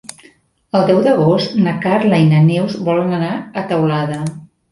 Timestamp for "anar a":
3.21-3.67